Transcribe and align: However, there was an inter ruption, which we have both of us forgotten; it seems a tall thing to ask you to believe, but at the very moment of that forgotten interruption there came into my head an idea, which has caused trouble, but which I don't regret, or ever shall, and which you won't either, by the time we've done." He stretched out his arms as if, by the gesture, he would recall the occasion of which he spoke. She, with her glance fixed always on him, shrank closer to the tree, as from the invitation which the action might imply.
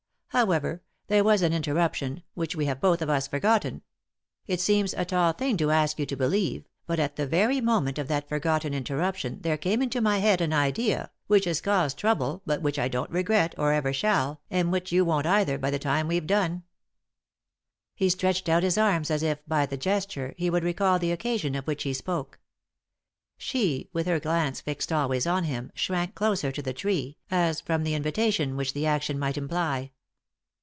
However, 0.33 0.81
there 1.07 1.25
was 1.25 1.41
an 1.41 1.51
inter 1.51 1.73
ruption, 1.73 2.23
which 2.35 2.55
we 2.55 2.63
have 2.65 2.79
both 2.79 3.01
of 3.01 3.09
us 3.09 3.27
forgotten; 3.27 3.81
it 4.47 4.61
seems 4.61 4.93
a 4.93 5.03
tall 5.03 5.33
thing 5.33 5.57
to 5.57 5.71
ask 5.71 5.99
you 5.99 6.05
to 6.05 6.15
believe, 6.15 6.69
but 6.87 7.01
at 7.01 7.17
the 7.17 7.27
very 7.27 7.59
moment 7.59 7.99
of 7.99 8.07
that 8.07 8.29
forgotten 8.29 8.73
interruption 8.73 9.39
there 9.41 9.57
came 9.57 9.81
into 9.81 9.99
my 9.99 10.19
head 10.19 10.39
an 10.39 10.53
idea, 10.53 11.11
which 11.27 11.43
has 11.43 11.59
caused 11.59 11.97
trouble, 11.97 12.41
but 12.45 12.61
which 12.61 12.79
I 12.79 12.87
don't 12.87 13.11
regret, 13.11 13.53
or 13.57 13.73
ever 13.73 13.91
shall, 13.91 14.39
and 14.49 14.71
which 14.71 14.89
you 14.93 15.03
won't 15.03 15.25
either, 15.25 15.57
by 15.57 15.69
the 15.69 15.77
time 15.77 16.07
we've 16.07 16.25
done." 16.25 16.63
He 17.93 18.07
stretched 18.07 18.47
out 18.47 18.63
his 18.63 18.77
arms 18.77 19.11
as 19.11 19.23
if, 19.23 19.45
by 19.49 19.65
the 19.65 19.75
gesture, 19.75 20.33
he 20.37 20.49
would 20.49 20.63
recall 20.63 20.97
the 20.97 21.11
occasion 21.11 21.55
of 21.55 21.67
which 21.67 21.83
he 21.83 21.93
spoke. 21.93 22.39
She, 23.37 23.89
with 23.91 24.07
her 24.07 24.21
glance 24.21 24.61
fixed 24.61 24.93
always 24.93 25.27
on 25.27 25.43
him, 25.43 25.73
shrank 25.75 26.15
closer 26.15 26.53
to 26.53 26.61
the 26.61 26.71
tree, 26.73 27.17
as 27.29 27.59
from 27.59 27.83
the 27.83 27.95
invitation 27.95 28.55
which 28.55 28.71
the 28.71 28.85
action 28.85 29.19
might 29.19 29.37
imply. 29.37 29.91